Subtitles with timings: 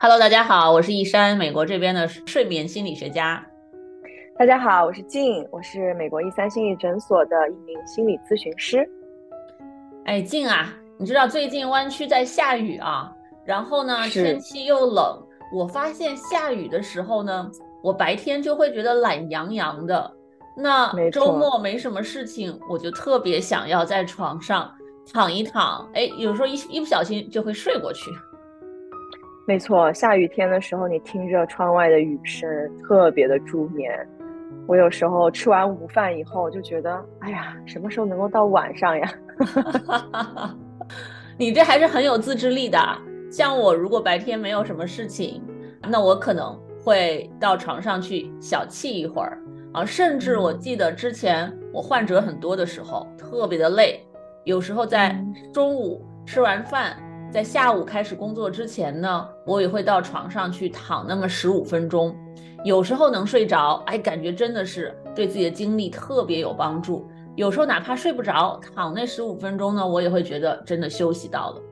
[0.00, 3.44] Hello，大家好，我是易山，美国这边的睡眠心理学家。
[4.38, 8.88] 大家好，我是静，我是美国一三心理诊所的一名心理咨询师。
[10.04, 13.12] 哎，静啊，你知道最近湾区在下雨啊，
[13.44, 15.20] 然后呢天气又冷，
[15.52, 17.50] 我发现下雨的时候呢，
[17.82, 20.12] 我白天就会觉得懒洋洋的。
[20.56, 24.72] 那周末没什么事情，我就特别想要在床上
[25.12, 28.12] 躺一躺，哎，有时候一一不小心就会睡过去。
[29.48, 32.46] 没错，下雨天的时候，你听着窗外的雨声，
[32.82, 33.90] 特别的助眠。
[34.66, 39.10] 我有时候吃完午饭以后，就觉得，哎呀，什么时候能够到晚上呀？
[41.38, 42.78] 你这还是很有自制力的。
[43.32, 45.42] 像我，如果白天没有什么事情，
[45.88, 49.38] 那我可能会到床上去小憩一会儿
[49.72, 49.82] 啊。
[49.82, 54.06] 甚至我记得之前我患者很多的时候，特别的累，
[54.44, 55.18] 有时候在
[55.54, 57.02] 中午吃完饭。
[57.30, 62.16] 在下午开始工作之前呢，我也会到床上去躺那么十五分钟，
[62.64, 67.06] 有时候能睡着，哎，感觉真的是对自己的精力特别有帮助。
[67.36, 71.62] 有时候哪怕睡不着，躺那十五分钟呢，我也会觉得真的休息到了。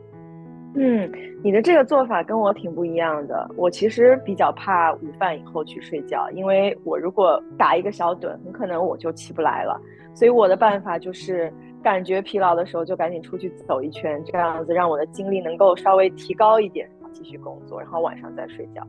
[0.74, 1.10] 嗯，
[1.42, 3.50] 你的这个做法跟我挺不一样的。
[3.56, 9.80] 我其实比较怕午饭以后去睡觉，因为我如果打一个小盹，很可能我就起不来了。
[10.14, 11.50] 所以我的办法就是。
[11.86, 18.84] 感觉疲劳的时候，就赶紧出去走一圈，这样子让我的精力能够稍微提高一点，继续工作，然后晚上再睡觉。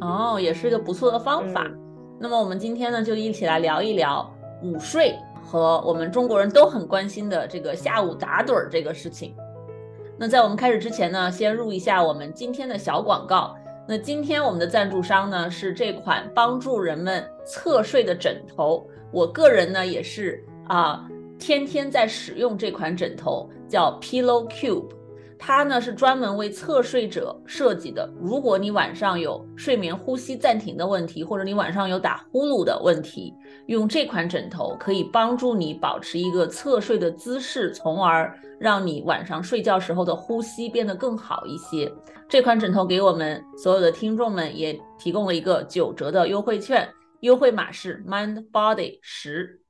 [0.00, 1.64] 哦，也是一个不错的方法。
[2.18, 4.28] 那么我们今天呢，就一起来聊一聊
[4.64, 9.32] 午睡和我们中国人都很关心的这个下午打盹儿这个事情。
[10.18, 13.54] 那在我们开始之前呢，先入一下我们今天的小广告。
[13.86, 21.08] 那今天我们的赞助商呢是这款帮助人们侧睡的枕头，我个人呢也是啊。
[21.40, 24.90] 天天在使用这款枕头，叫 Pillow Cube，
[25.38, 28.08] 它呢是专门为侧睡者设计的。
[28.20, 33.34] 如果你晚上有睡眠呼吸暂停的问题，或者你晚上有打呼噜的问题，
[33.66, 41.90] 用这款枕头可以帮助你保持一个侧睡的姿势，从而让你晚上睡觉时候的呼吸变得更好一些。
[42.28, 46.86] 这款枕头给我们所有的听众们也提供了一个九折的优惠券，
[47.20, 49.62] 优惠码是 Mind Body 十。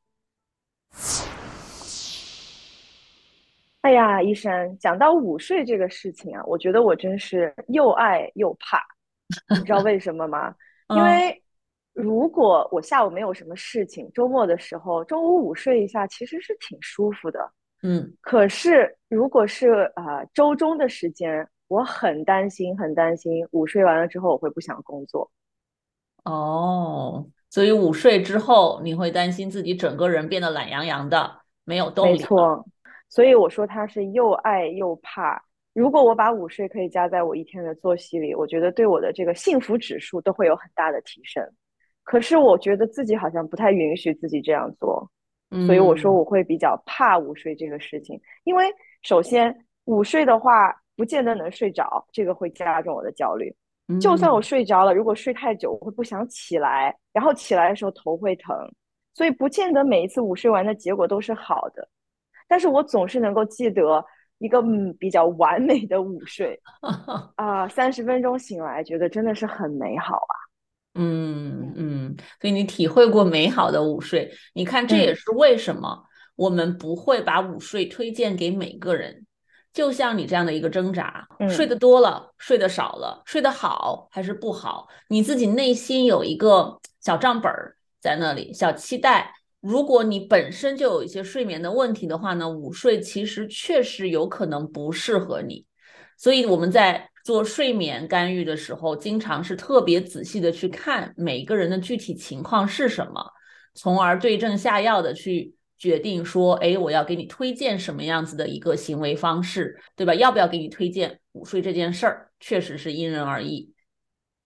[3.83, 8.79] 哎呀，医生，讲到午睡这个事情啊，我觉得我真是又爱又怕。
[9.59, 10.55] 你知道为什么吗？
[10.89, 11.43] 因为
[11.95, 17.51] 如果我下午没有什么事情，周末的时候中午午睡一下，其实是挺舒服的。
[17.83, 25.31] 嗯，可是如果是啊周中的时间，我很担心，很担心午睡完了之后我会不想工作。
[26.25, 32.13] 哦，所以午睡之后你会担心自己整个人变得懒洋洋的，没有动力。
[32.13, 32.67] 没错。
[33.11, 35.45] 所以我说他是又爱又怕。
[35.75, 41.45] 如果我把午睡可以加在我一天的作息里，我觉得对我的这个幸福指数都会有很大的提升。
[42.03, 45.09] 可是我觉得自己好像不太允许自己这样做，
[45.67, 48.21] 所以我说我会比较怕午睡这个事情。
[48.45, 48.65] 因为
[49.03, 49.55] 首先
[49.85, 53.55] 午睡的话，不见得能睡着，这个会加重我的焦虑。
[54.01, 58.57] 就算我睡着了，如果睡太久，我会不想起来，然后起来的时候头会疼，
[59.15, 61.89] 所以不见得每一次午睡完的结果都是好的。
[62.51, 64.05] 但是我总是能够记得
[64.39, 66.61] 一个嗯比较完美的午睡
[67.37, 70.35] 啊，三十分钟醒来，觉得真的是很美好啊。
[70.95, 76.03] 嗯嗯，所以你体会过美好的午睡，你看这也是为什么
[76.35, 79.25] 我们不会把午睡推荐给每个人。
[79.73, 89.33] 就像你这样的一个挣扎，睡得多了，睡得少了，睡得好还是不好，你自己内心有一个小账本儿在那里，小期待。
[89.61, 95.67] 如果你本身就有一些睡眠的问题的话呢，午睡其实确实有可能不适合你。
[96.17, 103.23] 所以我们在做睡眠干预的时候，经常是特别仔细的去看每个人的具体情况是什么，
[103.75, 110.15] 从而对症下药的去决定说，哎，我要给你推荐什么样子的一个行为方式，对吧？
[110.15, 113.75] 要不要给你推荐午睡这件事儿，确实是因人而异。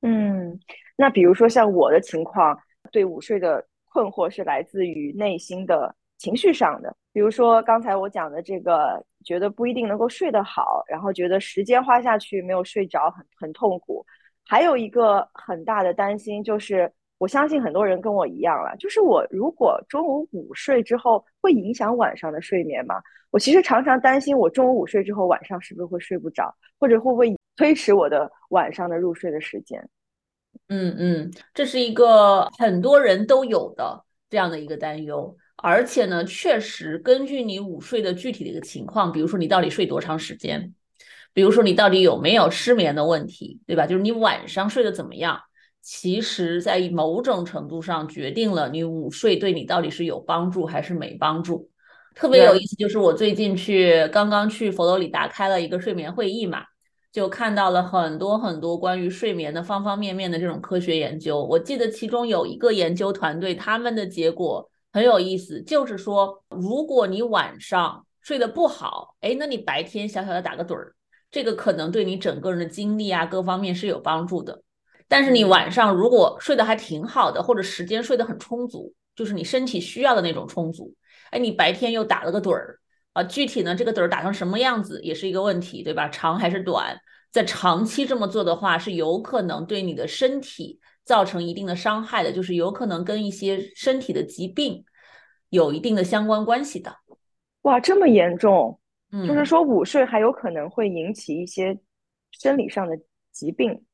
[0.03, 0.59] 嗯，
[0.97, 2.59] 那比如说像我的情况，
[2.91, 3.65] 对午睡的。
[3.95, 14.05] 困惑是来自于内心的情绪上的，比如说刚才我讲的这个，觉得不一定能够睡得好，然后觉得时间花下去没有睡着，很很痛苦。
[14.45, 22.97] 还有一个很大的担心就是，我相信很多人跟我一样了，就是我如果中午午睡之后会影响晚上的睡眠吗？
[23.31, 29.89] 我其实常常担心，我中午午睡之后晚上是不是会睡不着，或者会不会推迟我的晚上的入睡的时间？
[30.75, 40.75] 嗯嗯，这是一个很多人都有的这样的一个担忧，而且呢，确实根据你午睡的具体的一个情况，比如说你到底睡多长时间，
[41.33, 43.87] 比如说你到底有没有失眠的问题，对吧？
[43.87, 45.41] 就是你晚上睡得怎么样，
[45.81, 51.71] 其实在某种程度上决定了你午睡对你到底是有帮助还是没帮助。
[52.17, 56.65] 特别有意思，就是我最近去刚刚去佛罗里达开了一个睡眠会议嘛，
[57.15, 61.41] 就看到了很多很多关于睡眠的方方面面的这种科学研究。
[61.45, 70.97] 我记得其中有一个研究团队，他们的结果很有意思，就是说，如果你晚上睡得不好，哎，那你白天小小的打个盹儿，
[71.31, 74.63] 这个可能对你整个人的精力啊各方面是有帮助的。
[75.07, 80.93] 但是你晚上如果睡得还挺好的，或者时间睡得很充足，就是你身体需要的那种充足。
[81.31, 82.81] 哎，你白天又打了个盹儿
[83.15, 83.25] 啊？
[83.25, 86.07] 具体呢，这个盹儿打成什么样子也是一个问题，对吧？
[86.09, 87.01] 长还是短？
[87.33, 94.85] 在长期这么做的话，是有可能对你的身体造成一定的伤害的，就是有可能跟一些身体的疾病
[95.49, 96.95] 有一定的相关关系的。
[97.63, 98.79] 哇，这么严重？
[99.11, 101.77] 嗯，就是说午睡还有可能会引起一些
[102.31, 102.97] 生理上的
[103.33, 103.85] 疾病。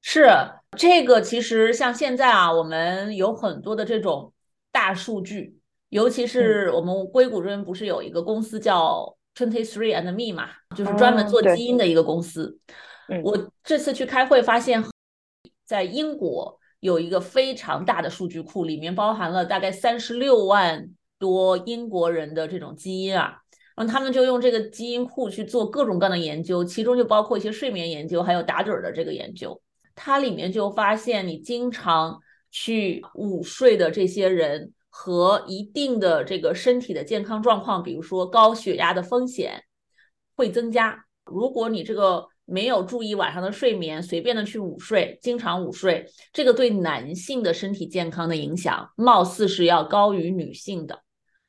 [0.00, 0.28] 是
[0.76, 4.32] 这个，其实像现在啊，我们有很多的这种
[4.72, 5.60] 大数据。
[5.92, 12.58] 尤其是我们硅谷这边不是有一个公司叫 Twenty Three and Me 嘛，就是专门做基因的一个公司。
[13.22, 14.82] 我这次去开会发现，
[15.66, 23.36] 在英国有一个非常大的数据库，里面包含了大概三十六万多英国人的这种基因啊。
[23.76, 29.60] 然后他们就用这个基因库去做各种各样的研究，其中就包括一些睡眠研究，还有打盹的这个研究。
[29.94, 32.18] 它里面就发现，你经常
[32.50, 34.72] 去午睡的这些人。
[34.94, 39.64] 和一定的这个身体的健康状况，比如说高血压的风险
[40.36, 41.06] 会增加。
[41.24, 51.02] 如果你这个没有注意晚上的睡眠，随便的去午睡，经常午睡，这个对男性的身体健康的影响，貌似是要高于女性的。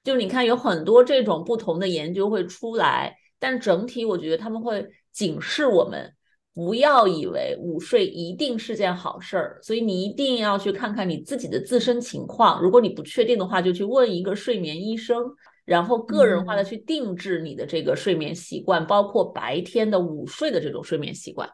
[0.06, 6.16] 就你看，有很多这种不同的研究会出来，但整体我觉得他们会警示我们。
[6.54, 12.62] 不要以为午睡一定是件好事儿，所以你一定要去看看你自己的自身情况。
[12.62, 15.24] 如果你不确定的话，就去问一个睡眠医生，
[15.66, 21.50] 然后个人化的去定制你的这个睡眠习惯，包括白天的午睡的这种睡眠习惯。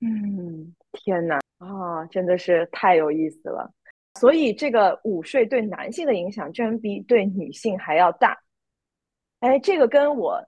[0.00, 3.72] 嗯，天哪啊，真的是太有意思了。
[4.20, 8.38] 所以这个午睡对男性的影响，居然比对女性还要大。
[9.40, 10.38] 哎，这个跟我。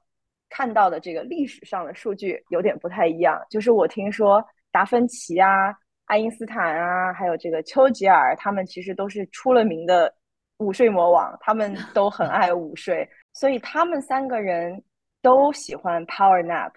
[0.57, 4.41] 看到的这个历史上的数据有点不太一样，就是我听说
[4.71, 5.75] 达芬奇啊、
[6.05, 10.15] 爱因斯坦啊，还有这个丘吉尔，他们其实都是出了名的
[10.59, 14.81] 午睡魔王，他们 都很爱午睡，所以他们三个人
[15.21, 16.71] 都喜欢 power nap。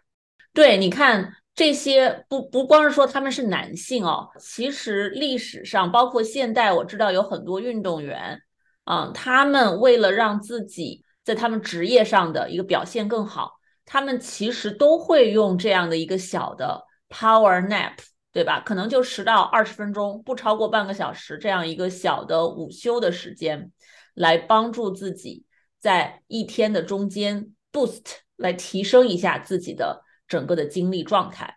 [0.54, 8.42] 对，你看这些不不光是说他们是男性哦，其实历史上包括现代，我知道有很多运动员，
[8.86, 13.57] 嗯，他们为了让自己在他们职业上的一个表现更好。
[13.88, 17.94] 他们其实都会用这样的一个小的 power nap，
[18.34, 18.60] 对吧？
[18.60, 23.72] 可能就十到二十分钟，不超过半个小时，这样一个小的午休的时间，
[24.14, 25.46] 来帮助自己
[25.80, 31.56] 在一天的中间 boost，来提升一下自己的整个的精力状态。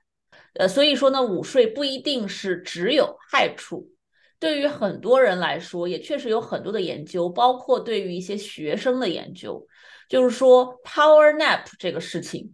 [0.54, 3.90] 呃，所以说呢，午睡不一定是只有害处，
[4.38, 9.66] 对于很多人来说，也确实有很多的研究，包括对于一些学生的研究。
[10.10, 12.52] 就是说，power nap 这个事情，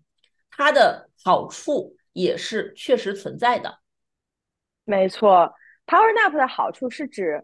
[0.51, 3.79] 它的好处也是确实存在的。
[4.85, 5.51] 没错
[5.87, 7.43] ，power nap 的好处是指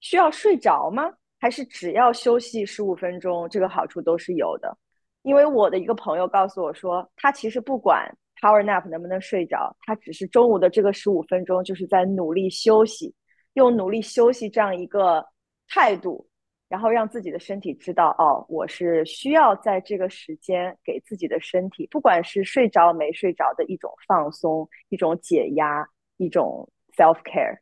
[0.00, 1.10] 需要睡着吗？
[1.40, 4.76] 还是只要休息十五分钟，这个好处都是有的？
[5.22, 8.06] 因为我的一个朋友告诉我说，他其实不管
[8.38, 13.14] power nap 能不能睡着，他只是中午的这个十五分钟就是在努力休息，
[13.54, 15.26] 用努力休息这样一个
[15.68, 16.28] 态度。
[16.72, 25.86] 然后让自己的身体知道，哦，我是需要在这个时间给自己的身体，不管是睡着没睡着的一种放松、一种解压、
[26.16, 27.58] 一种 self care。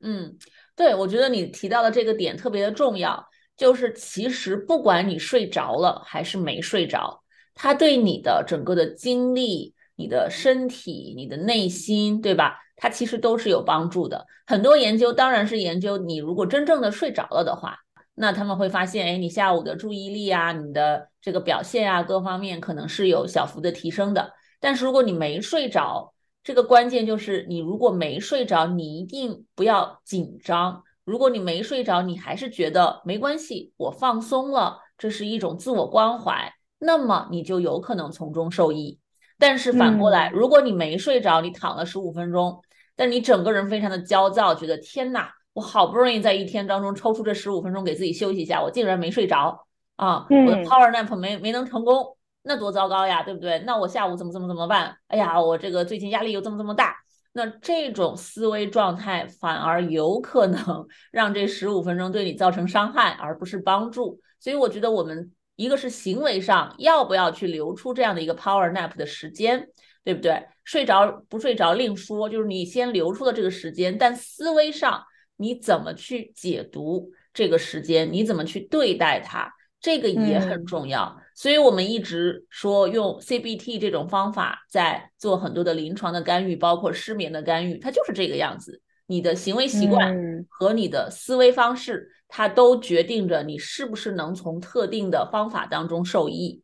[0.00, 0.34] 嗯，
[0.74, 3.22] 对，我觉得你提到的这个点特别的重要，
[3.54, 7.22] 就是其实不管你睡着了还是没睡着，
[7.54, 12.56] 它对你的整个的精力、你的身体、你的内心，对吧？
[12.76, 14.24] 它其实都是有帮助的。
[14.46, 17.83] 很多研究当然是研究你如果真正的睡着了的话。
[18.14, 24.32] 那他们会发现，哎，你下午的注意力啊，你的这个表现啊，各方面可能是有小幅的提升的。
[24.60, 30.82] 但是如果你没睡着，这个关键就是你如果没睡着，你一定不要紧张。
[31.04, 38.98] 如果你没睡着，你还是觉得没关系，我放松了，这是一种自我关怀，那么你就有可能从中受益。
[39.38, 42.62] 但是反过来，如果你没睡着，你躺了十五分钟，
[42.94, 50.26] 但你整个人非常的焦躁，觉得天呐，我好不容易在一天当中抽出这十五分钟给自己休息一下，我竟然没睡着啊！
[50.28, 53.60] 我的 power nap 没没能成功，那多糟糕呀，对不对？
[53.60, 54.96] 那我下午怎么怎么怎么办？
[55.06, 56.96] 哎呀，我这个最近压力又这么这么大。
[57.36, 64.20] 那这种思维状态反而有可能 让这十五分钟对你造成伤害，而不是帮助。
[64.38, 69.68] 所以我觉得我们一个是行为上要不要去留出这样的一个 power nap 的时间，
[70.04, 70.46] 对不对？
[70.64, 75.04] 睡着不睡着另说，就是你先留出了这个时间，但思维上
[75.36, 81.20] 你怎么去解读这个时间，你怎么去对待它，这个也很重要。
[81.34, 88.80] 所以我们一直说用 CBT 这种方法在做很多的临床的干预，包括失眠的干预，它就是这个样子。
[89.06, 90.16] 你的行为习惯
[90.48, 96.62] 和你的思维方式，它都决定着你是不是能从特定的方法当中受益。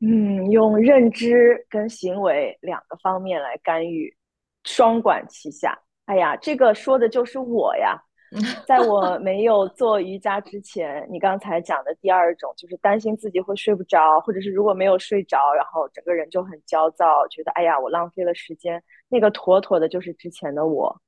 [0.00, 4.14] 嗯，用认知跟行为两个方面来干预，
[4.62, 5.80] 双管齐下。
[6.06, 8.02] 哎呀，这个说的就是我呀。
[8.66, 21.00] 在我没有做瑜伽之前，你刚才讲的第二种就是担心自己会睡不着，或者是如果没有睡着，然后整个人就很焦躁，觉得哎呀我浪费了时间，那个妥妥的就是之前的我。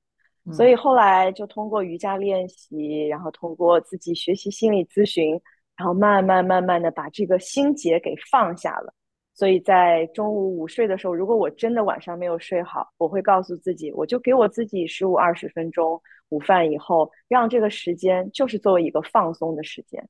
[0.53, 5.39] 所以后来就通过瑜伽练习，然后通过自己学习心理咨询，
[5.77, 8.95] 然后慢慢慢慢的把这个心结给放下了。
[9.39, 16.03] 所以在中午午睡的时候，如果我真的晚上没有睡好，我会告诉自己，我就给我自己十五二十分钟。
[16.31, 20.09] 午饭以后，让这个时间就是作为一个放松的时间。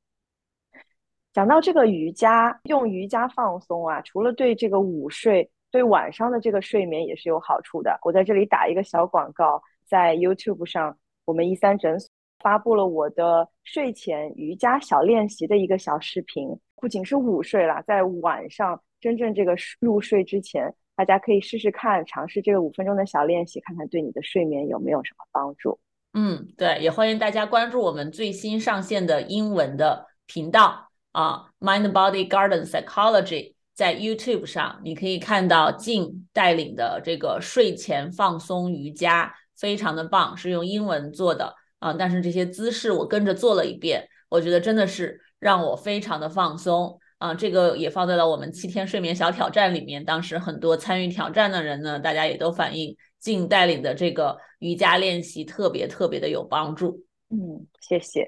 [1.34, 7.98] 讲到这个瑜伽，用瑜伽放松啊，除了对这个午睡，对晚上的这个睡眠也是有好处的。
[8.02, 12.08] 我在这里打一个小广告，在 YouTube 上，我们一三诊所
[12.38, 16.48] 发布了我的睡前瑜伽小练习的一个小视频。
[16.76, 25.78] 不仅是午睡啦，在晚上真正这个入睡之前，大家可以试试看，尝试这个五分钟的小练习，看看对你的睡眠有没有什么帮助。
[26.14, 52.96] 嗯，对，也欢迎大家关注我们最新上线的英文的频道啊，Mind Body Garden Psychology，在 YouTube 上你可以看到静带领的这个睡前放松瑜伽，非常的棒，是用英文做的啊，但是这些姿势我跟着做了一遍，我觉得真的是让我非常的放松啊，这个也放在了我们七天睡眠小挑战里面，当时很多参与挑战的人呢，大家也都反映。
[53.20, 57.04] 静带领的这个瑜伽练习特别特别的有帮助。
[57.30, 58.24] 嗯，谢谢。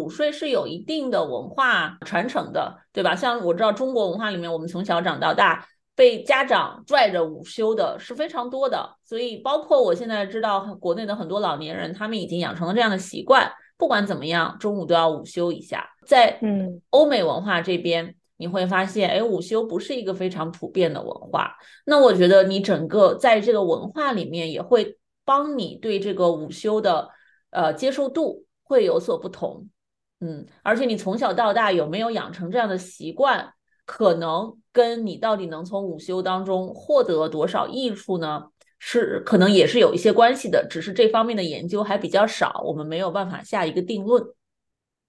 [0.00, 3.14] 午睡是有一定的文化传承的，对吧？
[3.14, 8.96] 像我知道中国文化里面，我们从小长到大，被家长拽着午休的是非常多的。
[9.04, 15.86] 所以，包括我现在知道国内的很多老年人，他们已经养成了这样的习惯，不管怎么样，中午都要午休一下。
[16.06, 18.14] 在嗯欧美文化这边。
[18.40, 21.54] 你会发现，哎，午休不是一个非常普遍的文化。
[21.84, 27.10] 那我觉得你整个在这个文化里面，也会帮你对这个午休的
[27.50, 29.68] 呃接受度会有所不同。
[30.20, 33.52] 嗯，而且你从小到大有没有养成这样的习惯，
[33.84, 38.46] 可能跟你到底能从午休当中获得多少益处呢？
[38.82, 44.24] 是可能也是有一些关系的，只是这方面的研究还比较少，我们没有办法下一个定论。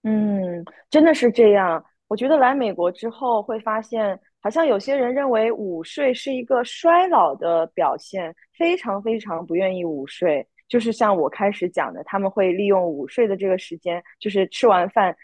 [0.04, 1.86] 嗯，真的是这样。
[2.12, 10.46] 我觉得来美国之后会发现，好像有些人认为午睡是一个衰老的表现，非常非常不愿意午睡。
[10.68, 15.16] 就是像我开始讲的，他们会利用午睡的这个时间，就是吃完饭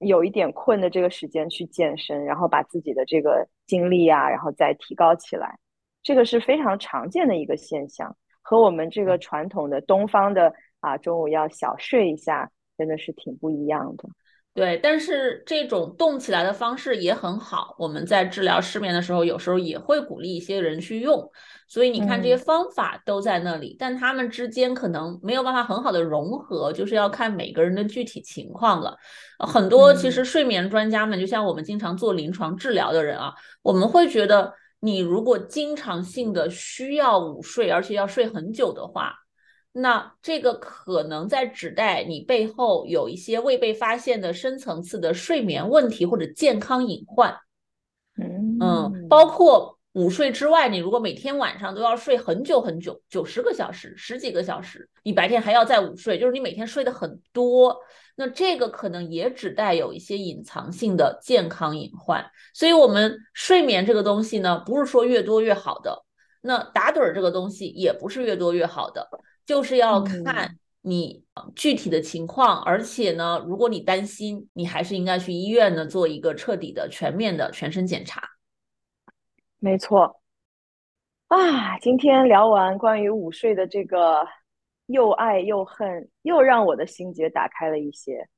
[0.00, 5.56] 有一点困的这个时间去健身，然后把自己的这个精力啊，然后再提高起来。
[6.02, 14.08] 这个是非常常见的一个现象，和我们这个传统的东方的啊中午要小睡一下，真的是挺不一样的。
[14.54, 17.74] 对，但是这种动起来的方式也很好。
[17.78, 21.26] 我们在治疗失眠的时候，有时候也会鼓励一些人去用。
[21.66, 28.94] 所以你看，这些方法都在那里，但他们之间可能没有办法很好的融合，就是要看每个人的具体情况了。
[29.38, 33.32] 很多其实睡眠专家们，就像我们经常做临床治疗的人啊，
[33.62, 39.14] 我们会觉得，你如果经常性的需要午睡，而且要睡很久的话。
[39.72, 47.34] 那这个可能在指代你背后有一些未被发现的深层次的睡眠问题或者健康隐患，
[48.60, 57.78] 嗯，包括午睡之外，你如果每天晚上都要睡很久很久，九十个小时、十几个小时，你白天还要再午睡，就是你每天睡得很多，
[58.14, 62.24] 那这个可能也指代有一些隐藏性的健康隐患。
[62.52, 66.04] 所以，我们睡眠这个东西呢，不是说越多越好的，
[66.42, 69.08] 那打盹儿这个东西也不是越多越好的。
[69.44, 78.22] 就是要看你具体的情况，而且呢，如果你担心，你还是应该去医院呢做一个彻底的、全面的全身检查。
[79.58, 80.20] 没错。
[81.28, 84.26] 啊，今天聊完关于午睡的这个
[84.86, 88.28] 又爱又恨，又让我的心结打开了一些，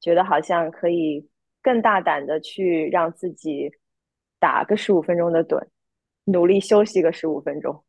[0.00, 1.28] 觉得好像可以
[1.60, 3.70] 更大胆的去让自己
[4.38, 5.62] 打个十五分钟的盹，
[6.24, 7.84] 努力休息个十五分钟。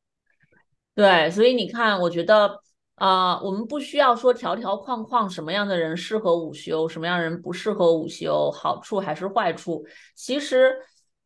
[1.00, 2.62] 对，所以你看，我觉得。
[2.96, 10.76] 啊，我们不需要说条条框框，什么样的人适合午休，什么样的人不适合午休，好处还是坏处，其实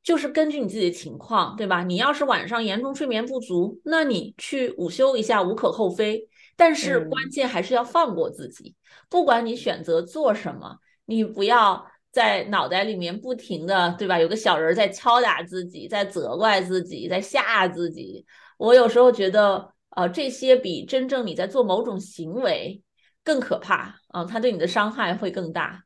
[0.04, 1.82] 就是根据你自己的情况，对吧？
[1.82, 8.76] 你要是晚上严重睡眠不足，那你去午休一下无可厚非，但是关键还是要放过自己。
[9.10, 14.20] 不管你选择做什么，你不要在脑袋里面不停的，对吧？
[14.20, 18.24] 有个小人在敲打自己，在责怪自己，在吓自己。
[18.64, 19.72] 我有时候觉得。
[19.96, 22.82] 呃，这些比真正你在做某种行为
[23.24, 24.26] 更可怕啊！
[24.26, 25.84] 它对你的伤害会更大。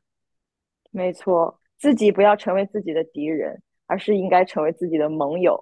[0.90, 5.54] 没错，自己不要成为自己的敌人，而是应该成为自己的盟友。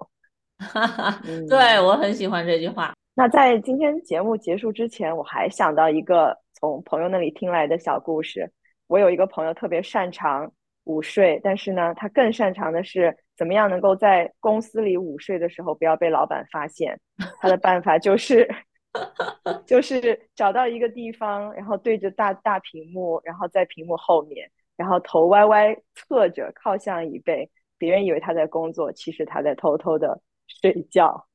[0.59, 2.93] 哈哈，对我很喜欢这句话。
[3.15, 8.49] 那在今天节目结束之前，我还想到一个从朋友那里听来的小故事。
[8.87, 10.49] 我有一个朋友特别擅长
[10.85, 13.13] 午睡，但是呢，他更擅长的是。
[13.37, 16.99] 怎么样能够在公司里午睡的时候不要被老板发现？
[17.39, 18.47] 他的办法就是，
[19.65, 30.21] 就是找到一个地方，然后对着大大屏幕，然后在屏幕后面，然后头歪歪侧着靠向椅背，别人以为他在工作，其实他在偷偷的
[30.61, 31.27] 睡觉。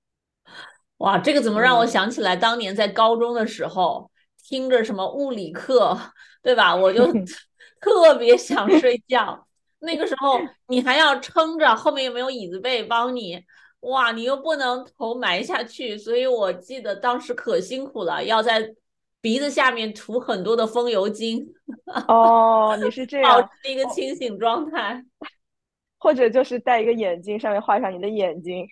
[0.98, 4.10] 哇，这个怎么让我想起来当年在高中的时候，
[4.44, 5.98] 听着什么物理课，
[6.42, 6.74] 对吧？
[6.74, 7.06] 我就
[7.80, 9.46] 特别想睡觉。
[9.80, 13.44] 那个时候你还要撑着，后面又没有椅子背帮你，
[13.82, 18.74] 哇，你又不能头埋下去，所以我记得当时可辛苦了，要在
[19.20, 21.46] 鼻子下面涂很多的风油精。
[22.08, 25.04] 哦，你是这 样，保持一个清醒状态，
[25.98, 28.66] 或者就是戴一个眼镜，上面画上你的眼睛。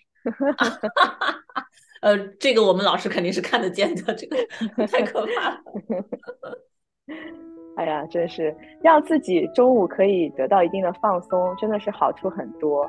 [2.03, 4.37] 呃，这个我们老师肯定是看得见的，这个
[4.87, 5.63] 太可怕了。
[7.77, 12.87] 哎呀，真是让自己中午可以得到一定的放松，真的是好处很多，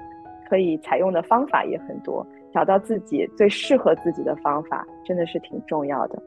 [0.52, 6.22] 可以采用的方法也很多，找到自己最适合自己的方法，真的是挺重要的。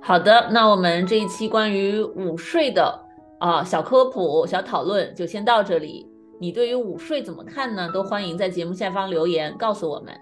[0.00, 2.98] 好的，那我们这一期关于午睡的
[3.38, 6.10] 啊小科普、小讨论就先到这里。
[6.40, 7.90] 你对于午睡怎么看呢？
[7.92, 10.14] 都欢迎在节目下方留言告诉我们。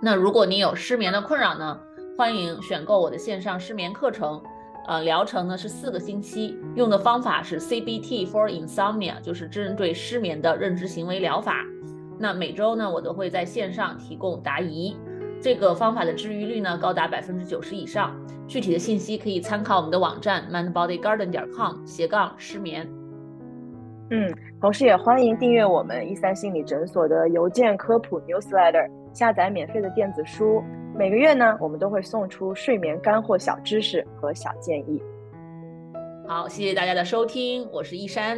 [0.00, 1.78] 那如果你有失眠的困扰呢，
[2.16, 4.42] 欢迎选购我的线上失眠课程。
[4.88, 11.62] 呃，疗程呢是四个星期，用的方法是 CBT for Insomnia，就是针对失眠的认知行为疗法。
[12.18, 14.96] 那每周呢，我都会在线上提供答疑。
[15.42, 18.16] 这个方法的治愈率呢高达百分之九十以上。
[18.46, 22.88] 具体的信息可以参考我们的网站 mindbodygarden 点 com 斜杠失眠。
[24.08, 30.64] 嗯，同时也欢迎订阅我们一三心理诊所的邮件科普 newsletter，下载免费的电子书。
[30.98, 35.00] 每个月呢，我们都会送出睡眠干货小知识和小建议。
[36.26, 38.36] 好，谢谢大家的收听，我是一山，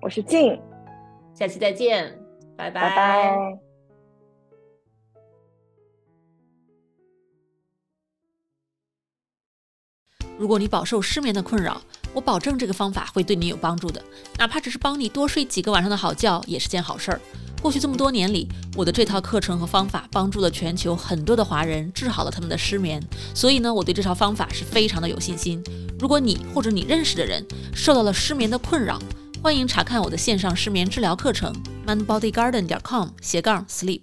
[0.00, 0.58] 我是静，
[1.34, 2.18] 下期再见，
[2.56, 3.36] 拜拜。
[10.38, 11.82] 如果你饱受失眠的困扰，
[12.14, 14.02] 我保证这个方法会对你有帮助的，
[14.38, 17.20] 哪怕只是帮你多睡几个晚上的好觉，也是件好事儿。
[17.64, 18.46] 过去这么多年里，
[18.76, 23.02] 我的这套课程和方法帮助了全球很多的华人，治好了他们的失眠。
[23.34, 25.64] 所以呢，我对这套方法是非常的有信心。
[25.98, 27.42] 如果你或者你认识的人
[27.74, 29.00] 受到了失眠的困扰，
[29.42, 31.50] 欢迎查看我的线上失眠治疗课程
[31.86, 34.02] ，mindbodygarden 点 com 斜杠 sleep。